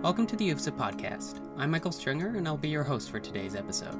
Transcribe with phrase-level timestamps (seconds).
[0.00, 1.40] Welcome to the UFSA podcast.
[1.56, 3.98] I'm Michael Stringer, and I'll be your host for today's episode.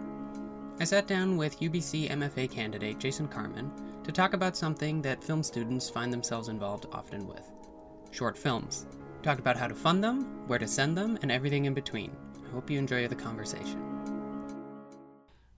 [0.78, 3.68] I sat down with UBC MFA candidate Jason Karman
[4.04, 7.42] to talk about something that film students find themselves involved often with
[8.12, 8.86] short films.
[9.24, 12.16] Talked about how to fund them, where to send them, and everything in between.
[12.46, 13.82] I hope you enjoy the conversation.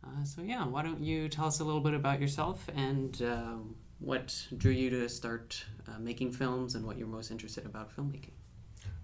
[0.03, 3.57] Uh, so, yeah, why don't you tell us a little bit about yourself and uh,
[3.99, 8.33] what drew you to start uh, making films and what you're most interested about filmmaking?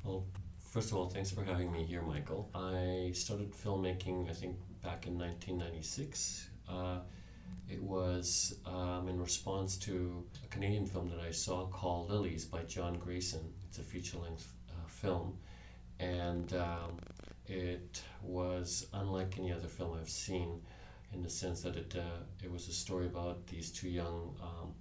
[0.03, 0.25] Well,
[0.67, 2.51] first of all, thanks for having me here, Michael.
[2.55, 6.49] I started filmmaking, I think, back in 1996.
[6.69, 6.99] Uh,
[7.69, 12.63] it was um, in response to a Canadian film that I saw called Lilies by
[12.63, 13.43] John Greyson.
[13.69, 15.39] It's a feature length uh, film,
[15.99, 16.99] and um,
[17.47, 20.61] it was unlike any other film I've seen
[21.13, 24.75] in the sense that it, uh, it was a story about these two young um,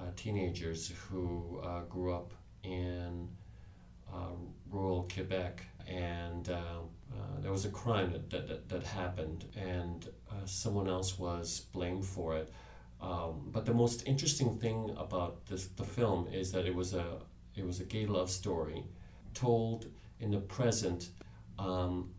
[0.00, 3.28] uh, teenagers who uh, grew up in
[4.70, 6.80] rural Quebec, and uh,
[7.12, 10.08] uh, there was a crime that, that, that, happened, and
[10.44, 12.50] someone else was blamed for it.
[13.00, 17.18] Um, but the most interesting thing about this, the film is that it was a
[17.54, 18.84] it was a gay love story,
[19.34, 19.86] told
[20.20, 21.10] in the present,
[21.58, 22.10] um,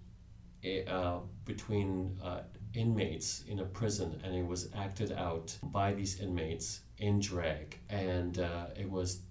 [0.88, 2.42] uh, between uh,
[2.73, 8.39] inmates in a prison, and it was acted out by these inmates in drag, and
[8.39, 9.22] uh, it was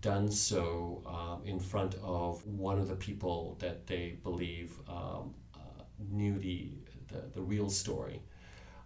[0.00, 5.82] done so um, in front of one of the people that they believe um, uh,
[6.10, 6.70] knew the,
[7.08, 8.20] the, the real story.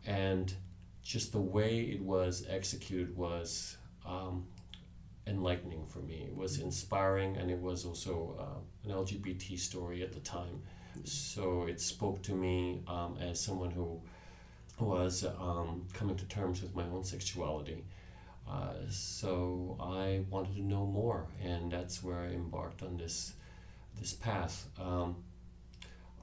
[0.07, 0.53] And
[1.03, 4.47] just the way it was executed was um,
[5.27, 6.27] enlightening for me.
[6.29, 10.63] It was inspiring, and it was also uh, an LGBT story at the time.
[11.05, 14.01] So it spoke to me um, as someone who
[14.79, 17.85] was um, coming to terms with my own sexuality.
[18.51, 23.35] Uh, so I wanted to know more, and that's where I embarked on this
[23.99, 24.69] this path.
[24.81, 25.17] Um,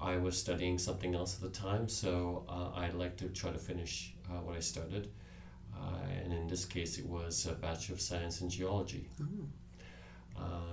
[0.01, 3.59] I was studying something else at the time, so uh, I'd like to try to
[3.59, 5.09] finish uh, what I started.
[5.75, 9.07] Uh, and in this case, it was a Bachelor of Science in Geology.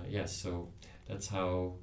[0.09, 0.69] Yes, so
[1.07, 1.73] that's how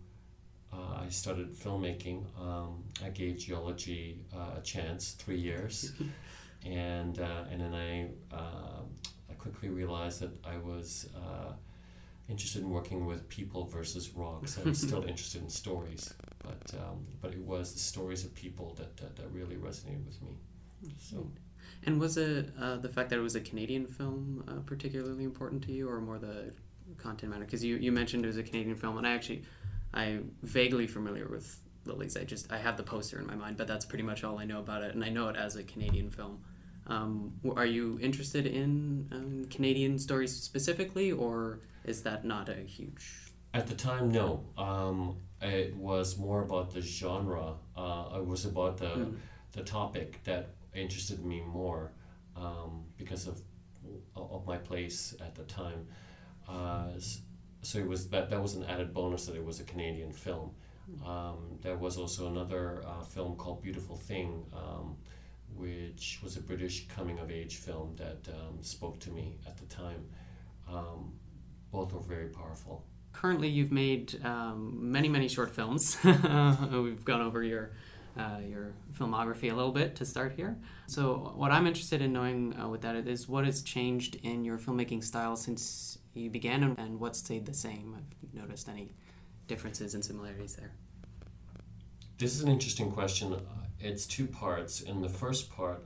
[0.73, 2.25] uh, I started filmmaking.
[2.41, 5.93] Um, I gave geology uh, a chance, three years,
[6.67, 8.81] and uh, and then I I
[9.43, 11.09] quickly realized that I was
[12.29, 14.59] interested in working with people versus rocks.
[14.59, 18.75] I was still interested in stories, but um, but it was the stories of people
[18.79, 20.33] that that, that really resonated with me.
[20.99, 21.31] So.
[21.85, 25.63] And was it uh, the fact that it was a Canadian film uh, particularly important
[25.65, 26.53] to you, or more the
[26.97, 27.45] content matter?
[27.45, 29.43] Because you, you mentioned it was a Canadian film, and I actually
[29.93, 32.17] I'm vaguely familiar with Lilies.
[32.17, 34.45] I just I have the poster in my mind, but that's pretty much all I
[34.45, 36.43] know about it, and I know it as a Canadian film.
[36.87, 43.33] Um, are you interested in um, Canadian stories specifically, or is that not a huge?
[43.55, 44.45] At the time, no.
[44.57, 47.55] Um, it was more about the genre.
[47.77, 49.17] Uh, it was about the mm.
[49.53, 51.93] the topic that interested me more
[52.37, 53.41] um, because of
[54.17, 55.87] of my place at the time.
[56.49, 56.93] Uh,
[57.63, 60.51] so it was that that was an added bonus that it was a Canadian film.
[61.07, 64.97] Um, there was also another uh, film called Beautiful Thing, um,
[65.57, 69.67] which was a British coming of age film that um, spoke to me at the
[69.67, 70.05] time.
[70.69, 71.13] Um,
[71.71, 72.85] both were very powerful.
[73.13, 75.99] Currently, you've made um, many, many short films.
[76.05, 77.73] We've gone over your
[78.19, 80.57] uh, your filmography a little bit to start here.
[80.87, 84.59] So, what I'm interested in knowing uh, with that is what has changed in your
[84.59, 87.95] filmmaking style since you began and, and what stayed the same?
[87.95, 88.93] Have you noticed any
[89.47, 90.73] differences and similarities there?
[92.19, 93.35] This is an interesting question.
[93.85, 94.81] It's two parts.
[94.81, 95.85] In the first part,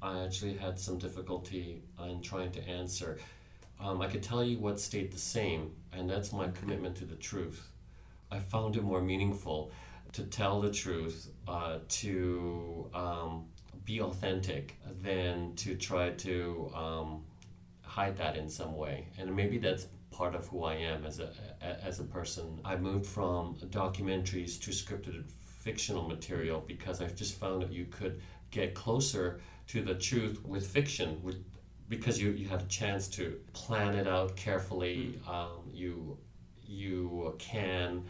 [0.00, 3.18] I actually had some difficulty in trying to answer.
[3.78, 7.16] Um, I could tell you what stayed the same, and that's my commitment to the
[7.16, 7.68] truth.
[8.30, 9.72] I found it more meaningful
[10.12, 13.44] to tell the truth, uh, to um,
[13.84, 17.24] be authentic, than to try to um,
[17.82, 19.08] hide that in some way.
[19.18, 21.30] And maybe that's part of who I am as a,
[21.60, 22.58] as a person.
[22.64, 25.24] I moved from documentaries to scripted
[25.64, 28.20] fictional material because I've just found that you could
[28.50, 31.42] get closer to the truth with fiction with,
[31.88, 35.18] because you, you have a chance to plan it out carefully.
[35.26, 35.28] Mm.
[35.34, 36.18] Um, you
[36.66, 38.04] you can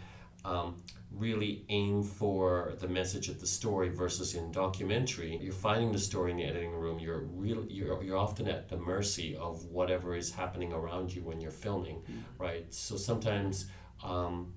[0.45, 0.77] um,
[1.11, 6.31] really aim for the message of the story versus in documentary you're finding the story
[6.33, 10.33] in the editing room you're really you're, you're often at the mercy of whatever is
[10.33, 12.43] happening around you when you're filming mm-hmm.
[12.43, 13.67] right so sometimes
[14.03, 14.53] um,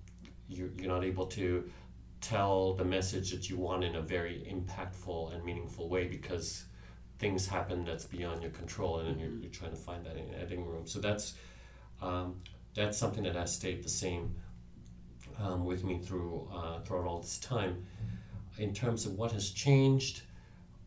[0.49, 1.69] you're, you're not able to
[2.21, 6.65] tell the message that you want in a very impactful and meaningful way because
[7.19, 9.43] things happen that's beyond your control and then you're, mm-hmm.
[9.43, 11.35] you're trying to find that in the editing room so that's
[12.01, 12.35] um,
[12.75, 14.35] that's something that has stayed the same
[15.39, 17.85] um, with me through uh, throughout all this time.
[18.57, 20.21] In terms of what has changed,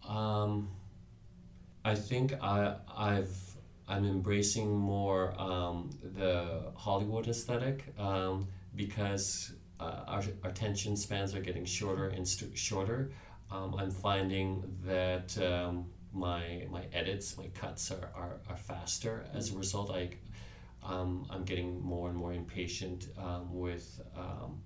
[0.08, 0.68] um,
[1.84, 3.36] I think I, I've
[3.88, 11.64] I'm embracing more um, the Hollywood aesthetic um, because uh, our attention spans are getting
[11.64, 13.10] shorter and st- shorter.
[13.50, 19.24] Um, I'm finding that um, my my edits, my cuts are, are, are faster.
[19.34, 20.10] As a result, I
[20.82, 24.60] um, I'm getting more and more impatient um, with um,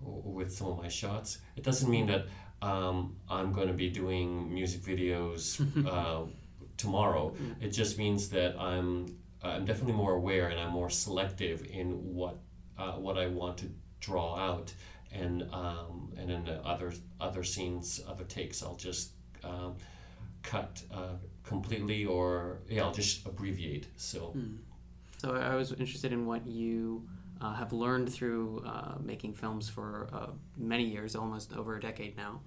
[0.00, 1.38] with some of my shots.
[1.56, 2.26] It doesn't mean that
[2.62, 6.26] um, I'm going to be doing music videos uh,
[6.76, 7.34] tomorrow.
[7.60, 12.38] It just means that I'm I'm definitely more aware and I'm more selective in what
[12.78, 13.70] uh, what I want to
[14.00, 14.72] draw out.
[15.12, 19.12] And um, and in the other other scenes, other takes, I'll just
[19.44, 19.76] um,
[20.42, 23.86] cut uh, completely, or yeah, I'll just abbreviate.
[23.96, 24.34] So.
[24.36, 24.58] Mm.
[25.18, 27.08] So I was interested in what you
[27.40, 30.26] uh, have learned through uh, making films for uh,
[30.56, 32.40] many years, almost over a decade now.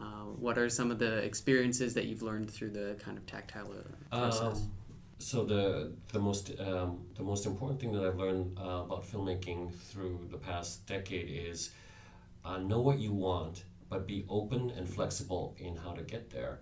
[0.00, 3.72] Uh, what are some of the experiences that you've learned through the kind of tactile
[4.12, 4.58] uh, process?
[4.58, 4.72] Um,
[5.22, 9.72] so the the most um, the most important thing that I've learned uh, about filmmaking
[9.88, 11.70] through the past decade is
[12.60, 16.60] know what you want, but be open and flexible in how to get there.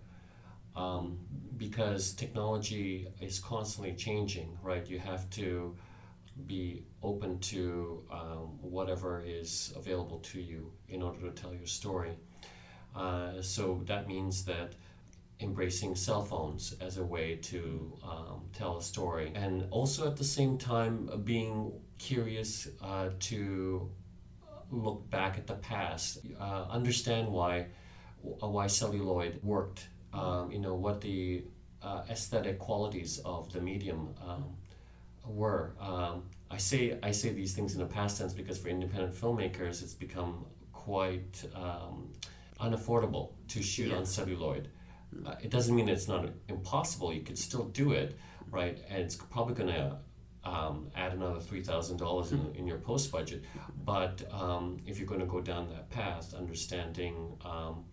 [0.76, 1.18] Um,
[1.56, 4.86] because technology is constantly changing, right?
[4.88, 5.76] You have to
[6.46, 12.12] be open to um, whatever is available to you in order to tell your story.
[12.96, 14.74] Uh, so that means that
[15.40, 20.24] embracing cell phones as a way to um, tell a story, and also at the
[20.24, 23.90] same time being curious uh, to
[24.70, 27.66] look back at the past, uh, understand why
[28.22, 31.42] why celluloid worked, um, you know what the
[31.82, 34.44] uh, aesthetic qualities of the medium um,
[35.24, 35.74] were.
[35.80, 39.82] Um, I say I say these things in a past tense because for independent filmmakers,
[39.82, 42.12] it's become quite um,
[42.60, 43.96] unaffordable to shoot yeah.
[43.96, 44.68] on celluloid.
[45.26, 47.12] Uh, it doesn't mean it's not impossible.
[47.12, 48.16] You could still do it,
[48.50, 48.78] right?
[48.88, 49.96] And it's probably going to
[50.44, 53.44] um, add another three thousand dollars in in your post budget.
[53.84, 57.84] But um, if you're going to go down that path, understanding um,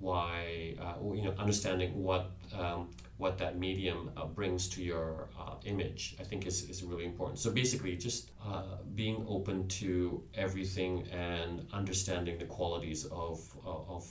[0.00, 5.54] why, uh, you know, understanding what um, what that medium uh, brings to your uh,
[5.64, 7.38] image, I think is, is really important.
[7.38, 14.04] So basically, just uh, being open to everything and understanding the qualities of, uh, of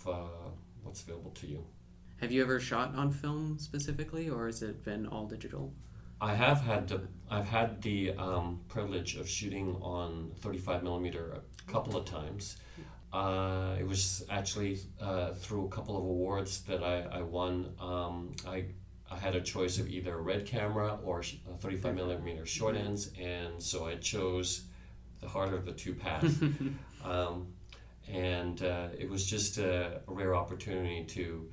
[0.83, 1.65] what's available to you.
[2.21, 5.73] Have you ever shot on film specifically, or has it been all digital?
[6.21, 11.71] I have had the, I've had the um, privilege of shooting on 35 millimeter a
[11.71, 12.57] couple of times.
[13.11, 17.73] Uh, it was actually uh, through a couple of awards that I, I won.
[17.79, 18.65] Um, I
[19.09, 22.87] I had a choice of either a red camera or 35 millimeter short mm-hmm.
[22.87, 24.63] ends, and so I chose
[25.21, 26.41] the harder of the two paths.
[27.03, 27.47] um,
[28.11, 31.49] and uh, it was just a, a rare opportunity to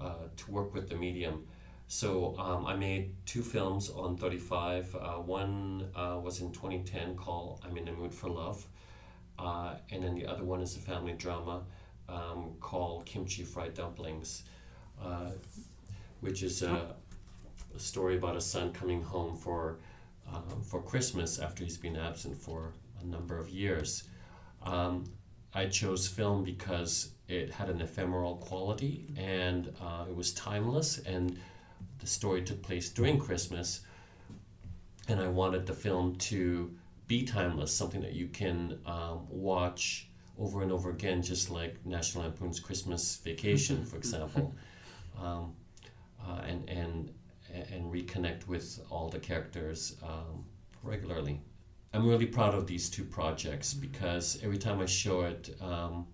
[0.00, 1.46] uh, to work with the medium.
[1.88, 4.94] So um, I made two films on 35.
[4.94, 8.66] Uh, one uh, was in 2010 called "I'm in the Mood for Love,"
[9.38, 11.62] uh, and then the other one is a family drama
[12.08, 14.44] um, called "Kimchi Fried Dumplings."
[15.02, 15.30] Uh,
[16.20, 16.94] which is a,
[17.74, 19.78] a story about a son coming home for
[20.62, 22.72] for Christmas after he's been absent for
[23.02, 24.04] a number of years.
[24.62, 25.04] Um,
[25.54, 31.38] I chose film because it had an ephemeral quality and uh, it was timeless, and
[31.98, 33.82] the story took place during Christmas.
[35.08, 36.70] And I wanted the film to
[37.06, 40.08] be timeless, something that you can um, watch
[40.38, 44.54] over and over again, just like National Lampoon's Christmas Vacation, for example.
[45.20, 45.54] Um,
[46.26, 47.12] uh, and and
[47.52, 50.44] and reconnect with all the characters um,
[50.82, 51.40] regularly.
[51.92, 56.06] I'm really proud of these two projects because every time I show it, um,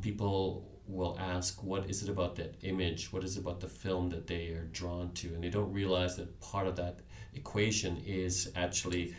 [0.00, 3.12] people will ask, "What is it about that image?
[3.12, 6.16] What is it about the film that they are drawn to?" And they don't realize
[6.16, 7.00] that part of that
[7.34, 9.14] equation is actually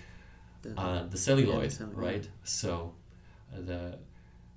[0.61, 2.29] the, uh, the celluloid, yeah, the celluloid, right?
[2.43, 2.93] So
[3.53, 3.99] uh, the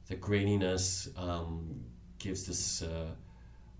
[0.08, 1.84] the graininess um,
[2.18, 3.10] gives this uh,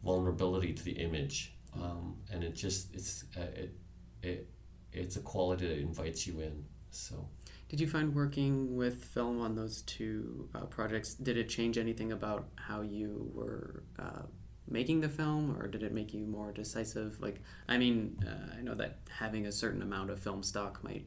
[0.05, 3.75] vulnerability to the image, um, and it just it's uh, it
[4.23, 4.49] it
[4.93, 6.65] it's a quality that invites you in.
[6.97, 7.29] So.
[7.69, 11.15] Did you find working with film on those two uh, projects?
[11.15, 14.23] Did it change anything about how you were uh,
[14.69, 17.21] making the film, or did it make you more decisive?
[17.21, 21.05] Like, I mean, uh, I know that having a certain amount of film stock might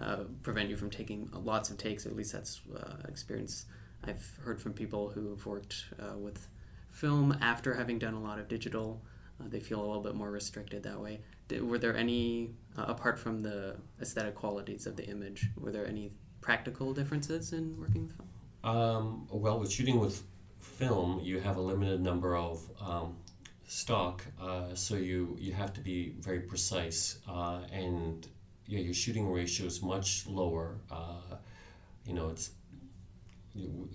[0.00, 2.06] uh, prevent you from taking lots of takes.
[2.06, 3.66] At least that's uh, experience
[4.04, 6.48] I've heard from people who have worked uh, with
[6.90, 9.02] film after having done a lot of digital.
[9.40, 11.20] Uh, they feel a little bit more restricted that way.
[11.48, 15.86] Did, were there any, uh, apart from the aesthetic qualities of the image, were there
[15.86, 18.28] any practical differences in working with film?
[18.64, 20.22] Um, well, with shooting with
[20.60, 23.16] film, you have a limited number of um,
[23.66, 28.26] stock, uh, so you you have to be very precise, uh, and
[28.66, 30.78] yeah, your shooting ratio is much lower.
[30.90, 31.36] Uh,
[32.04, 32.50] you know, it's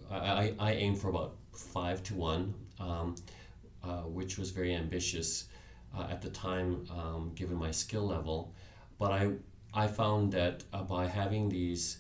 [0.10, 3.16] I, I, I aim for about five to one, um,
[3.84, 5.46] uh, which was very ambitious
[5.98, 8.54] uh, at the time, um, given my skill level.
[9.00, 9.32] But I
[9.74, 12.00] I found that uh, by having these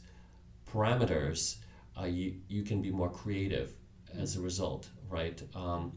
[0.71, 1.57] parameters,
[2.05, 3.73] you you can be more creative
[4.17, 5.41] as a result, right?
[5.55, 5.93] Um,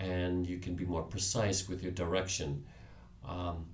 [0.00, 2.64] and you can be more precise with your direction.
[3.28, 3.66] Um,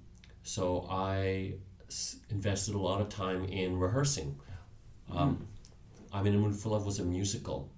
[0.42, 1.54] so I
[1.88, 4.38] s- invested a lot of time in rehearsing.
[5.12, 5.46] Um, mm.
[6.12, 7.70] I mean, Mood for Love was a musical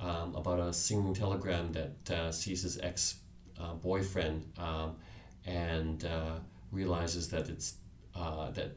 [0.00, 3.16] um, about a singing telegram that uh, sees his ex
[3.60, 4.96] uh, boyfriend um,
[5.46, 6.36] and uh,
[6.72, 7.74] realizes that it's
[8.14, 8.76] uh, that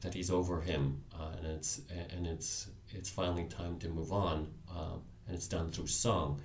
[0.00, 1.80] that he's over him uh, and it's
[2.12, 6.40] and it's it's finally time to move on um, and it's done through song.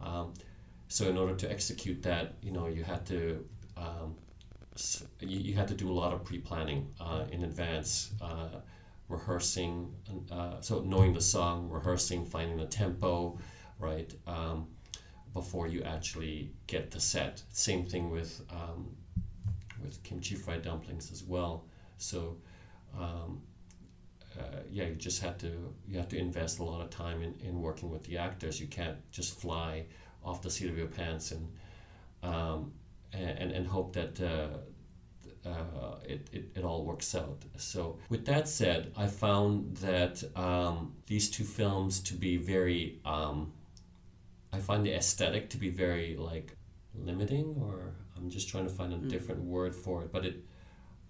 [0.00, 0.32] Um,
[0.88, 3.44] so in order to execute that, you know, you had to
[3.76, 4.14] um,
[5.20, 6.86] you, you, had to do a lot of pre-planning
[7.30, 8.12] in advance,
[9.12, 9.94] rehearsing.
[10.30, 13.38] Uh, so knowing the song, rehearsing, finding the tempo,
[13.78, 14.66] right, um,
[15.32, 17.42] before you actually get the set.
[17.50, 18.94] Same thing with um,
[19.82, 21.64] with kimchi fried dumplings as well.
[21.98, 22.36] So
[22.98, 23.40] um,
[24.38, 27.34] uh, yeah, you just have to you have to invest a lot of time in,
[27.46, 28.60] in working with the actors.
[28.60, 29.84] You can't just fly
[30.24, 31.48] off the seat of your pants and
[32.22, 32.72] um,
[33.12, 34.58] and, and hope that uh,
[35.44, 37.42] uh, it, it, it all works out.
[37.56, 43.52] So with that said, I found that um, these two films to be very um,
[44.52, 46.56] I find the aesthetic to be very like
[46.94, 49.08] limiting or I'm just trying to find a mm.
[49.08, 50.44] different word for it, but it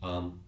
[0.03, 0.41] um,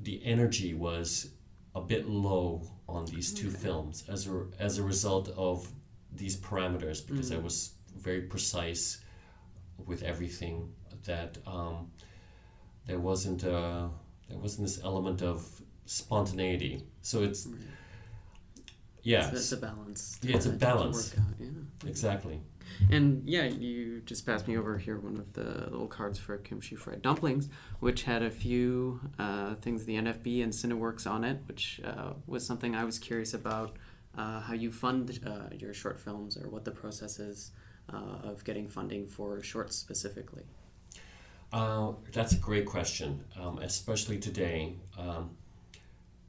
[0.00, 1.30] the energy was
[1.74, 3.56] a bit low on these two okay.
[3.56, 5.70] films as a, as a result of
[6.12, 7.36] these parameters because mm.
[7.36, 8.98] I was very precise
[9.84, 10.72] with everything
[11.04, 11.90] that um,
[12.86, 13.88] there wasn't a,
[14.28, 15.46] there wasn't this element of
[15.86, 17.60] spontaneity so it's right.
[19.02, 21.48] yeah so it's a balance yeah it's a balance out, yeah.
[21.88, 22.40] exactly
[22.90, 26.76] and yeah, you just passed me over here one of the little cards for kimchi
[26.76, 27.48] fried dumplings,
[27.80, 32.46] which had a few uh, things, the NFB and Cineworks on it, which uh, was
[32.46, 33.76] something I was curious about.
[34.16, 37.50] Uh, how you fund uh, your short films, or what the process is
[37.92, 40.44] uh, of getting funding for shorts specifically.
[41.52, 44.74] Uh, that's a great question, um, especially today.
[44.98, 45.30] Um,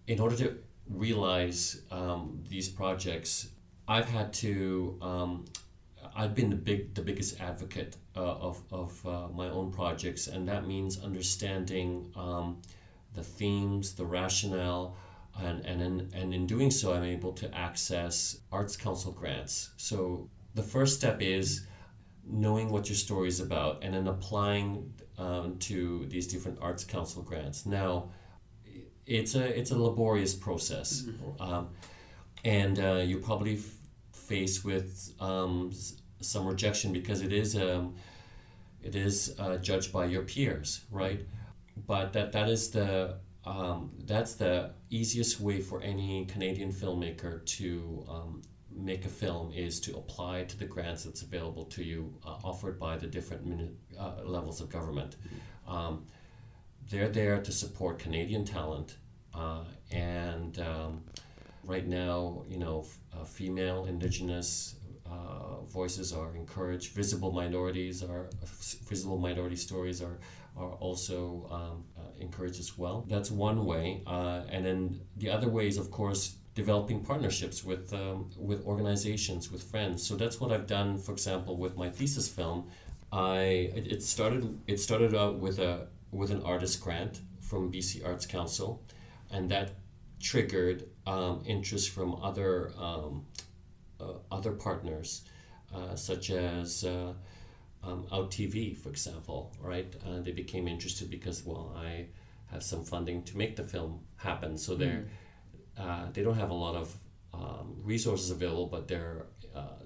[0.08, 0.58] in order to
[0.90, 3.50] realize um, these projects,
[3.88, 5.46] I've had to um,
[6.16, 10.48] I've been the big, the biggest advocate uh, of, of uh, my own projects, and
[10.48, 12.62] that means understanding um,
[13.14, 14.96] the themes, the rationale,
[15.40, 19.70] and, and, in, and in doing so, I'm able to access Arts Council grants.
[19.78, 21.68] So the first step is
[22.30, 27.22] knowing what your story is about and then applying um, to these different Arts Council
[27.22, 27.66] grants.
[27.66, 28.10] Now,
[29.06, 31.42] it's a, it's a laborious process, mm-hmm.
[31.42, 31.70] um,
[32.44, 33.64] and uh, you probably f-
[34.12, 35.72] faced with um,
[36.20, 37.96] some rejection because it is um,
[38.84, 41.26] it is uh, judged by your peers, right?
[41.88, 43.16] But that that is the
[43.46, 48.42] um, that's the easiest way for any Canadian filmmaker to um,
[48.78, 52.80] make a film is to apply to the grants that's available to you, uh, offered
[52.80, 55.16] by the different mini- uh, levels of government.
[55.68, 56.06] Um,
[56.90, 58.98] they're there to support Canadian talent,
[59.34, 61.04] uh, and um,
[61.64, 66.94] right now, you know, f- uh, female, Indigenous, uh, voices are encouraged.
[66.94, 68.30] Visible minorities are
[68.90, 70.20] visible minority stories are
[70.56, 73.06] are also um, uh, encouraged as well.
[73.08, 78.30] That's one way, and then the other way is, of course, developing partnerships with um,
[78.50, 80.06] with organizations, with friends.
[80.06, 80.98] So that's what I've done.
[80.98, 82.60] For example, with my thesis film,
[83.12, 88.26] I it, started it started out with a with an artist grant from BC Arts
[88.26, 88.82] Council,
[89.30, 89.68] and that
[90.20, 93.26] triggered um, interest from other um,
[94.02, 95.10] uh, other partners,
[95.76, 97.14] uh, such as uh,
[97.84, 99.96] um, Out TV, for example, right?
[100.24, 102.08] they became interested because, well, I
[102.52, 104.58] have some funding to make the film happen.
[104.58, 105.08] So they're, mm.
[106.14, 106.96] They don't have a lot of
[107.34, 109.26] um, resources available, but their,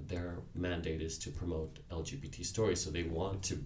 [0.07, 2.81] their mandate is to promote LGBT stories.
[2.81, 3.57] So they want to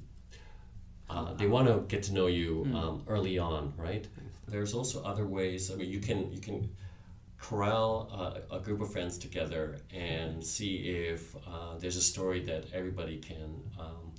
[1.09, 2.75] uh, they want to get to know you mm.
[2.75, 4.07] um, early on, right?
[4.47, 5.71] There's also other ways.
[5.71, 6.69] I mean, you can you can
[7.39, 12.65] corral uh, a group of friends together and see if uh, there's a story that
[12.73, 14.11] everybody can um,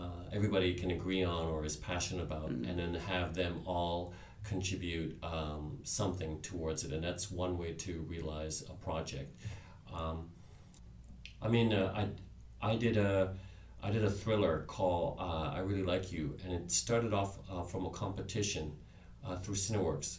[0.00, 2.64] uh, everybody can agree on or is passionate about, mm-hmm.
[2.64, 4.12] and then have them all
[4.44, 6.92] contribute um, something towards it.
[6.92, 9.34] And that's one way to realize a project.
[9.92, 10.28] Um,
[11.42, 13.34] I mean, uh, I I did a
[13.82, 17.62] I did a thriller called uh, I Really Like You, and it started off uh,
[17.62, 18.72] from a competition
[19.26, 20.18] uh, through Cineworks.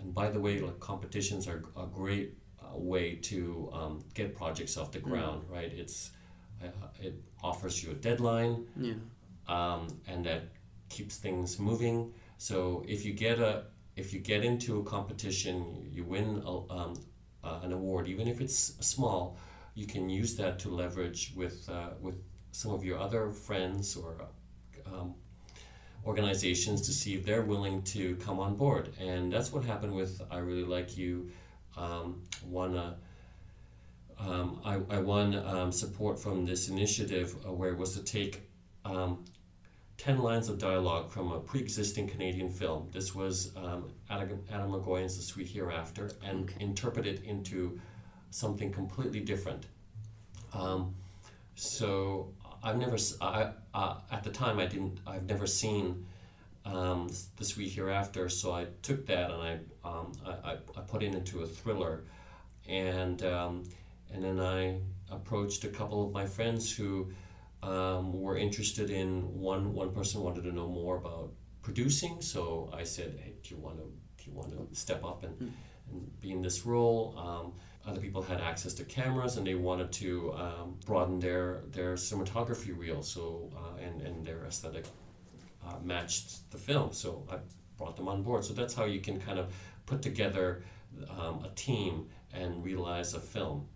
[0.00, 4.76] And by the way, like competitions are a great uh, way to um, get projects
[4.76, 5.02] off the Mm.
[5.10, 5.72] ground, right?
[5.72, 6.10] It's
[6.62, 6.66] uh,
[7.00, 8.94] it offers you a deadline, Yeah.
[9.48, 10.42] um, and that
[10.88, 12.12] keeps things moving.
[12.38, 13.64] So if you get a
[13.96, 16.94] if you get into a competition, you win a, um,
[17.42, 19.38] uh, an award, even if it's small,
[19.74, 22.16] you can use that to leverage with uh, with
[22.52, 24.28] some of your other friends or
[24.86, 25.14] um,
[26.04, 28.94] organizations to see if they're willing to come on board.
[29.00, 31.30] And that's what happened with I Really Like You.
[31.76, 32.96] Um, won a
[34.18, 38.48] um, I, I won um, support from this initiative uh, where it was to take
[38.84, 39.24] um,
[39.98, 42.88] 10 lines of dialogue from a pre existing Canadian film.
[42.92, 46.64] This was um, Atom, Atom Egoyan's The Sweet Hereafter and Okay.
[46.64, 47.80] interpret it into
[48.30, 49.66] something completely different.
[50.52, 50.94] Um,
[51.54, 56.04] so I've never, I, uh, at the time, I didn't, I've never seen
[56.66, 61.02] um, The Sweet Hereafter, so I took that and I, um, I, I, I put
[61.02, 62.04] it into a thriller.
[62.68, 63.64] And, um,
[64.12, 64.78] and then I
[65.10, 67.10] approached a couple of my friends who
[67.66, 71.32] um, were interested in one, one person wanted to know more about
[71.62, 75.24] producing, so I said, hey, do you want to, do you want to step up
[75.24, 75.52] and,
[75.90, 77.14] and be in this role?
[77.18, 77.52] Um,
[77.90, 82.76] other people had access to cameras and they wanted to um, broaden their, their cinematography
[82.76, 84.86] reel so uh, and, and their aesthetic
[85.66, 86.92] uh, matched the film.
[86.92, 87.38] So I
[87.76, 88.44] brought them on board.
[88.44, 89.52] So that's how you can kind of
[89.86, 90.62] put together
[91.10, 93.68] um, a team and realize a film.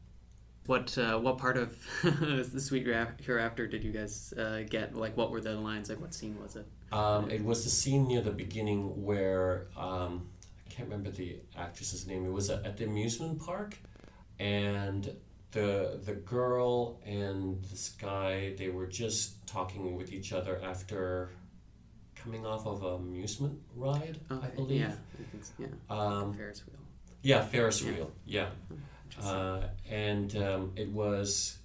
[0.66, 4.94] What uh, what part of the Sweet Hereafter did you guys uh, get?
[4.94, 5.88] Like, what were the lines?
[5.88, 6.66] Like, what scene was it?
[6.92, 10.28] Um, it was the scene near the beginning where um,
[10.66, 12.24] I can't remember the actress's name.
[12.26, 13.76] It was at at the amusement park,
[14.38, 15.10] and
[15.52, 21.30] the the girl and this guy they were just talking with each other after
[22.14, 24.80] coming off of an amusement ride, I believe.
[24.82, 25.66] Yeah, I think so, yeah.
[25.88, 26.76] Um, Ferris wheel.
[27.22, 27.90] yeah, Ferris Yeah.
[27.92, 28.10] wheel.
[28.26, 28.48] Yeah.
[29.22, 31.58] Uh, and um, it was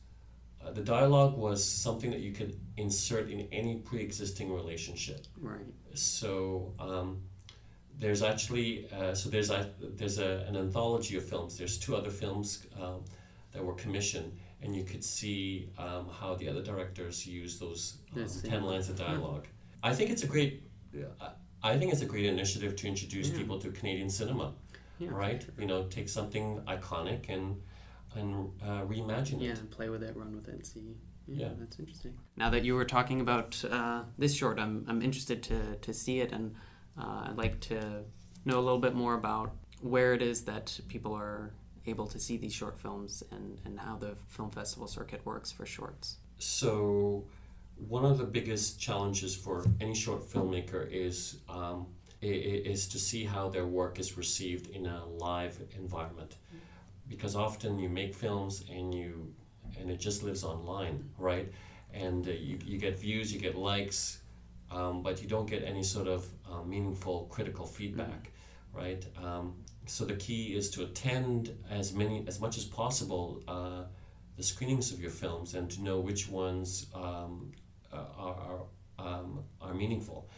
[0.66, 5.26] uh, the dialogue was something that you could insert in any pre-existing relationship.
[5.40, 5.66] right.
[5.94, 7.22] So um,
[8.00, 11.58] there's actually uh, so there's a, there's a, an anthology of films.
[11.58, 13.04] There's two other films um,
[13.54, 14.32] that were commissioned,
[14.62, 18.98] and you could see um, how the other directors use those um, ten lines of
[18.98, 19.48] dialogue.
[19.84, 20.64] I think it's a great.
[21.22, 21.30] I-
[21.64, 23.38] I think it's a great initiative to introduce Yeah.
[23.40, 24.54] people to Canadian cinema,
[25.00, 25.46] Yeah, right?
[25.60, 27.62] You know, take something iconic and
[28.16, 29.60] and uh, reimagine Yeah, it.
[29.60, 30.96] and play with it, run with it, and see.
[31.28, 31.54] Yeah, Yeah.
[31.60, 32.14] that's interesting.
[32.38, 36.22] Now that you were talking about uh, this short, I'm, I'm interested to, to see
[36.22, 36.56] it, and
[36.98, 38.04] uh, I'd like to
[38.46, 41.52] know a little bit more about where it is that people are
[41.88, 45.66] able to see these short films and, and how the film festival circuit works for
[45.66, 46.18] shorts.
[46.38, 47.26] So,
[47.90, 51.86] one of the biggest challenges for any short filmmaker is um, i- i-
[52.22, 56.38] is to see how their work is received in a live environment,
[57.08, 59.34] because often you make films and you
[59.80, 61.52] and it just lives online, right?
[61.94, 64.22] And uh, you, you get views, you get likes,
[64.72, 68.32] um, but you don't get any sort of uh, meaningful critical feedback,
[68.74, 69.06] right?
[69.22, 73.42] Um, so the key is to attend as many as much as possible.
[73.48, 73.84] Uh,
[74.38, 77.52] the screenings of your films and to know which ones um,
[77.94, 78.60] are, are,
[79.00, 80.30] um, are meaningful.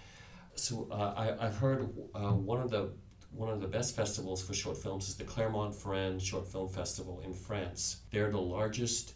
[0.58, 2.90] So uh, I, I've heard uh, one of the
[3.32, 7.34] one of the best festivals for short films is the Clermont-Ferrand Short Film Festival in
[7.34, 7.98] France.
[8.10, 9.14] They're the largest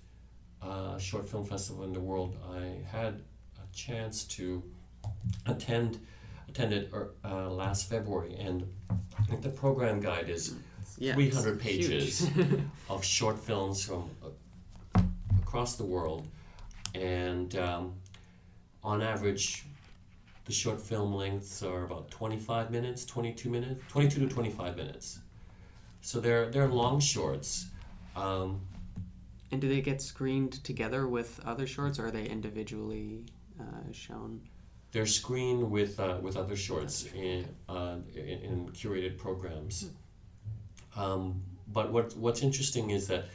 [0.62, 2.38] uh, short film festival in the world.
[2.54, 3.22] I had
[3.58, 4.62] a chance to
[5.48, 6.00] attend
[6.48, 6.92] attend it
[7.24, 8.68] uh, last February, and
[9.18, 10.56] I think the program guide is
[11.00, 12.30] Yeah, 300 pages
[12.90, 15.02] of short films from uh,
[15.42, 16.28] across the world,
[16.94, 17.94] and um,
[18.84, 19.66] on average,
[20.46, 25.20] the short film lengths are about 25 minutes, 22 minutes, 22 to 25 minutes.
[26.02, 27.68] So they're they're long shorts.
[28.16, 28.62] Um,
[29.52, 33.26] and do they get screened together with other shorts, or are they individually
[33.60, 34.42] uh, shown?
[34.92, 39.90] they're screened with uh, with other shorts in, uh, in in curated programs.
[40.96, 43.26] Um, but what what's interesting is that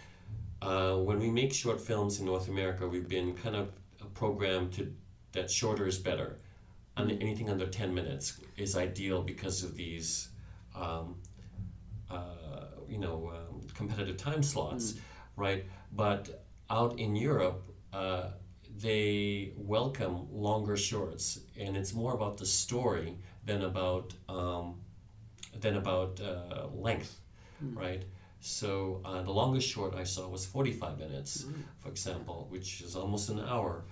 [0.63, 3.71] uh, when we make short films in North America, we've been kind of
[4.15, 4.93] programmed to
[5.33, 6.39] that shorter is better,
[6.97, 10.29] and anything under ten minutes is ideal because of these.
[10.75, 11.17] Um,
[12.11, 14.95] uh, you know, um, competitive time slots,
[15.37, 15.65] right?
[15.93, 18.31] But out in Europe, uh,
[18.79, 24.77] they welcome longer shorts, and it's more about the story than about um,
[25.61, 27.21] than about uh, length,
[27.61, 28.05] right?
[28.41, 31.55] So uh, the longest short I saw was 45 minutes, mm.
[31.79, 33.85] for example, which is almost an hour.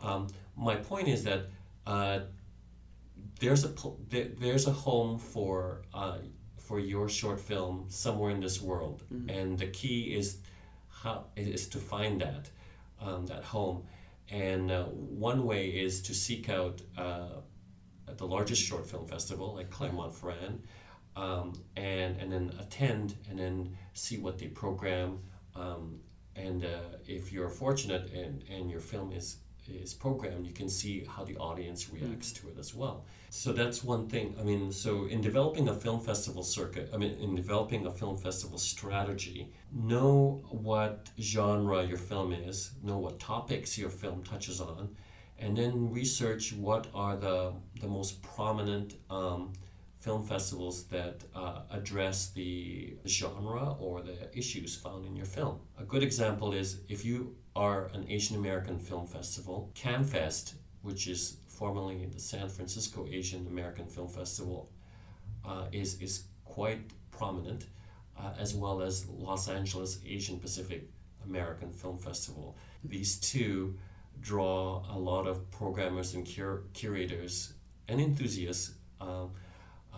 [0.00, 1.46] Um, my point is that
[1.86, 2.20] uh,
[3.40, 3.72] there's a
[4.10, 6.18] there's a home for uh,
[6.56, 9.30] for your short film somewhere in this world, mm.
[9.30, 10.38] and the key is
[10.88, 12.50] how is to find that
[13.00, 13.84] um, that home.
[14.30, 17.40] And uh, one way is to seek out uh,
[18.16, 20.62] the largest short film festival, like Clermont-Ferrand,
[21.16, 25.20] um, and and then attend and then see what they program.
[25.54, 26.00] Um,
[26.36, 29.38] and uh, if you're fortunate and, and your film is
[29.70, 32.40] is programmed, you can see how the audience reacts mm.
[32.40, 33.04] to it as well.
[33.30, 34.34] So that's one thing.
[34.40, 38.16] I mean, so in developing a film festival circuit, I mean, in developing a film
[38.16, 44.96] festival strategy, know what genre your film is, know what topics your film touches on,
[45.38, 49.52] and then research what are the, the most prominent um,
[50.00, 55.58] film festivals that uh, address the genre or the issues found in your film.
[55.78, 61.38] A good example is if you are an Asian American Film Festival, CAAMFest, which is
[61.48, 64.70] formerly the San Francisco Asian American Film Festival,
[65.44, 67.66] uh, is, is quite prominent,
[68.16, 70.88] uh, as well as Los Angeles Asian Pacific
[71.24, 72.56] American Film Festival.
[72.84, 73.76] These two
[74.20, 77.54] draw a lot of programmers and cur- curators
[77.88, 79.32] and enthusiasts um,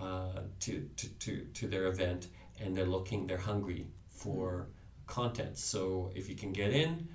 [0.01, 4.69] uh, to, to, to, to their event, and they're looking, they're hungry for
[5.07, 5.59] content.
[5.59, 7.07] So if you can get in,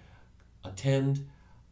[0.65, 1.27] attend,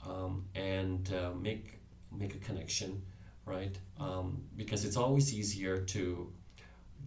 [0.07, 1.79] um, and uh, make
[2.11, 3.01] make a connection,
[3.45, 3.77] right?
[3.99, 6.31] Um, because it's always easier to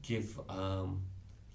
[0.03, 1.03] give um,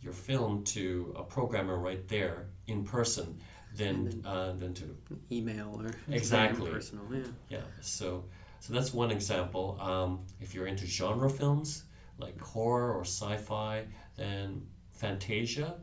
[0.01, 3.39] your film to a programmer right there in person
[3.75, 4.97] than uh, than to
[5.31, 7.05] email or exactly personal.
[7.11, 7.23] Yeah.
[7.49, 7.61] Yeah.
[7.81, 8.25] So
[8.59, 9.77] so that's one example.
[9.79, 11.83] Um, if you're into genre films
[12.17, 15.75] like horror or sci-fi, then Fantasia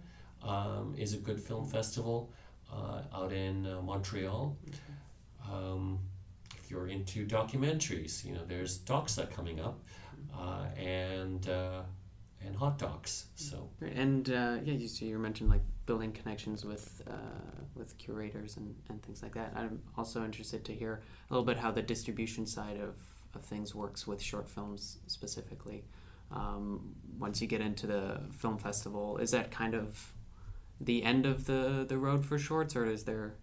[0.42, 2.32] um, is a good film festival
[2.72, 4.56] uh, out in uh, Montreal.
[4.64, 5.54] Mm-hmm.
[5.54, 5.98] Um,
[6.56, 9.80] if you're into documentaries, you know there's Doxa coming up,
[10.36, 11.82] uh, and uh,
[12.44, 13.26] and hot docs.
[13.34, 17.02] So and uh, yeah, you so you mentioned like building connections with
[17.78, 19.52] with curators and, and things like that.
[19.56, 21.00] I'm also interested to hear
[21.30, 22.96] a little bit how the distribution side of,
[23.34, 25.84] of things works with short films specifically.
[26.30, 30.12] Um, once you get into the film festival, is that kind of
[30.80, 33.34] the end of the, the road for shorts, or is there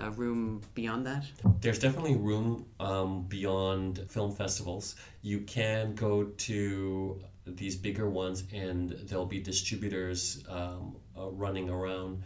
[0.00, 1.24] uh, room beyond that?
[1.60, 4.96] There's definitely room um, beyond film festivals.
[5.22, 12.22] You can go to these bigger ones, and there'll be distributors um, uh, running around,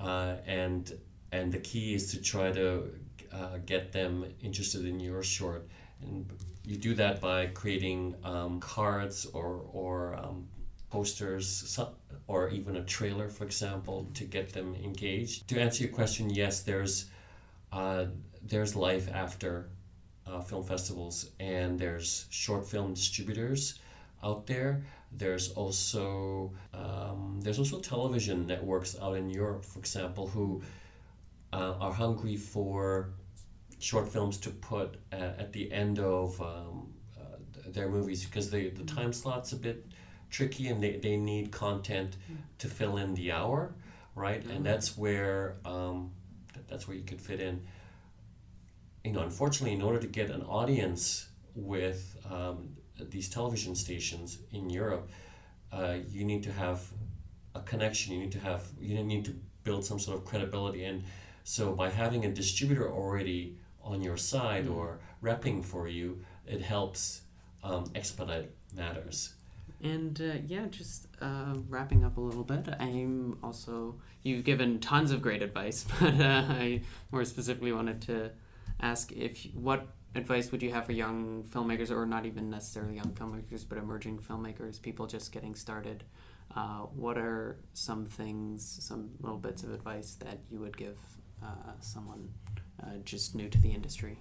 [0.00, 0.92] uh, and
[1.32, 2.90] and the key is to try to
[3.32, 5.68] uh, get them interested in your short,
[6.02, 6.26] and
[6.64, 10.48] you do that by creating um, cards or or um,
[10.90, 11.46] posters
[12.28, 15.48] or even a trailer, for example, to get them engaged.
[15.48, 17.06] To answer your question, yes, there's
[17.72, 18.06] uh,
[18.42, 19.68] there's life after
[20.26, 23.78] uh, film festivals, and there's short film distributors
[24.22, 24.82] out there.
[25.12, 30.62] There's also um, there's also television networks out in Europe, for example, who
[31.52, 33.10] uh, are hungry for
[33.78, 37.36] short films to put at, at the end of um, uh,
[37.68, 39.86] their movies because the the time slot's a bit
[40.30, 42.16] tricky and they, they need content
[42.58, 43.74] to fill in the hour,
[44.14, 44.42] right?
[44.42, 44.56] Mm-hmm.
[44.56, 46.12] And that's where um,
[46.68, 47.62] that's where you could fit in.
[49.04, 54.68] You know, unfortunately, in order to get an audience with um, these television stations in
[54.68, 55.10] Europe,
[55.72, 56.82] uh, you need to have
[57.54, 58.14] a connection.
[58.14, 59.34] You need to have you need to
[59.64, 60.84] build some sort of credibility.
[60.84, 61.04] And
[61.44, 64.74] so, by having a distributor already on your side mm-hmm.
[64.74, 67.22] or repping for you, it helps
[67.62, 69.35] um, expedite matters.
[69.82, 75.10] And uh, yeah, just uh, wrapping up a little bit, I'm also, you've given tons
[75.10, 78.30] of great advice, but uh, I more specifically wanted to
[78.80, 83.12] ask if what advice would you have for young filmmakers, or not even necessarily young
[83.12, 86.04] filmmakers, but emerging filmmakers, people just getting started?
[86.54, 90.98] Uh, what are some things, some little bits of advice that you would give
[91.42, 92.32] uh, someone
[92.82, 94.18] uh, just new to the industry?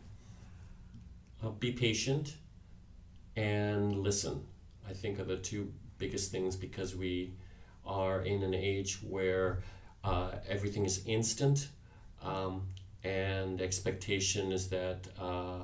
[1.59, 2.37] be patient
[3.35, 4.43] and listen
[4.89, 7.33] I think are the two biggest things because we
[7.85, 9.63] are in an age where
[10.03, 11.69] uh, everything is instant
[12.21, 12.67] um,
[13.03, 15.63] and expectation is that uh,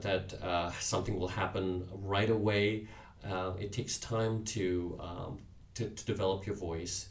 [0.00, 2.86] that uh, something will happen right away.
[3.24, 5.38] Uh, it takes time to, um,
[5.74, 7.08] to, to develop your voice,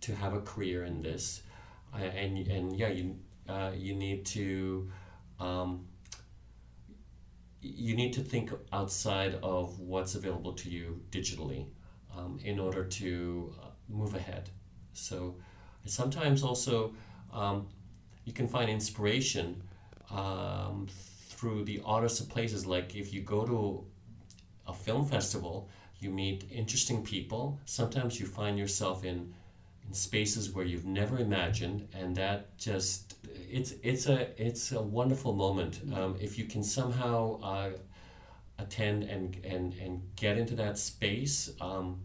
[0.00, 1.42] to have a career in this,
[1.94, 3.16] and and yeah, you
[3.48, 4.90] uh, you need to.
[5.40, 5.86] Um,
[7.64, 11.66] you need to think outside of what's available to you digitally
[12.16, 14.50] um, in order to uh, move ahead.
[14.92, 15.36] So
[15.86, 16.94] sometimes also
[17.32, 17.66] um,
[18.24, 19.62] you can find inspiration
[20.10, 20.86] um,
[21.28, 22.66] through the oddest of places.
[22.66, 23.84] Like if you go to
[24.66, 27.58] a film festival, you meet interesting people.
[27.64, 29.32] Sometimes you find yourself in
[29.86, 33.16] in spaces where you've never imagined, and that just
[33.50, 35.80] it's it's a it's a wonderful moment.
[35.94, 37.70] Um, if you can somehow uh,
[38.58, 41.50] attend and, and and get into that space.
[41.60, 42.00] Um,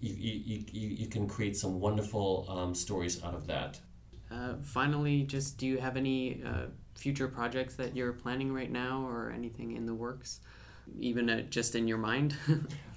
[0.00, 3.78] you, you, you, you can create some wonderful um, stories out of that.
[4.32, 9.06] Uh, finally, just do you have any uh, future projects that you're planning right now
[9.06, 10.40] or anything in the works,
[10.98, 12.34] even uh, just in your mind?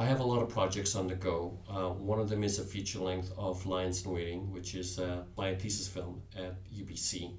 [0.00, 1.58] I have a lot of projects on the go.
[1.68, 5.00] Uh, one of them is a feature length of Lions in Waiting, which is
[5.36, 7.32] my thesis film at UBC.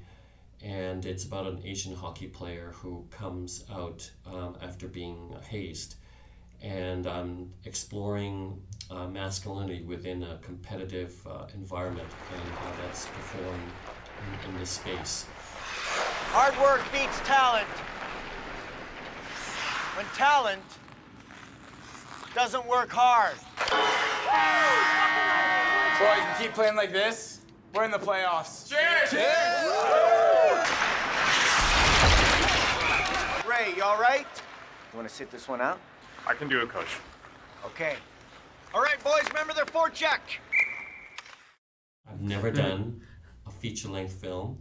[0.62, 5.96] And it's about an Asian hockey player who comes out um, after being hazed.
[6.62, 13.72] And I'm exploring uh, masculinity within a competitive uh, environment and how that's performed
[14.44, 15.26] in, in this space.
[16.34, 17.70] Hard work beats talent.
[19.96, 20.62] When talent
[22.36, 23.36] doesn't work hard.
[26.00, 27.42] Boy, you can keep playing like this,
[27.74, 28.70] we're in the playoffs.
[28.70, 29.10] Cheers!
[29.12, 29.30] Cheers!
[33.48, 34.28] Ray, you all right?
[34.92, 35.80] You want to sit this one out?
[36.28, 36.98] I can do it, Coach.
[37.66, 37.96] Okay.
[38.74, 40.20] All right, boys, remember their forecheck.
[42.10, 43.02] I've never done
[43.46, 44.60] a feature length film,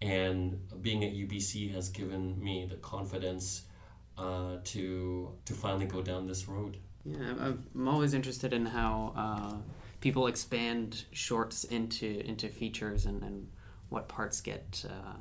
[0.00, 3.62] and being at UBC has given me the confidence
[4.16, 6.78] uh, to to finally go down this road.
[7.04, 7.34] Yeah,
[7.74, 9.56] I'm always interested in how uh,
[10.00, 13.48] people expand shorts into into features and, and
[13.88, 15.16] what parts get uh,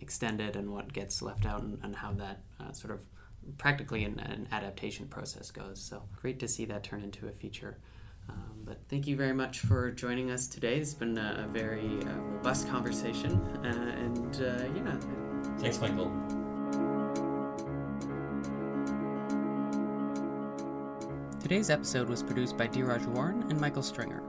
[0.00, 3.00] extended and what gets left out, and, and how that uh, sort of
[3.58, 5.80] practically an, an, adaptation process goes.
[5.80, 7.78] So great to see that turn into a feature.
[8.28, 10.78] Um, but thank you very much for joining us today.
[10.78, 14.96] It's been a, a very uh, robust conversation, uh, and uh, yeah.
[15.58, 16.33] Thanks, Michael.
[21.44, 24.22] Today's episode was produced by Dheeraj Waran and Michael Stringer.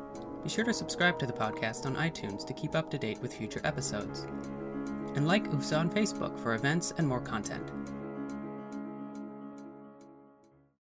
[0.43, 3.33] Be sure to subscribe to the podcast on iTunes to keep up to date with
[3.33, 4.27] future episodes.
[5.15, 7.71] And like UFSA on Facebook for events and more content.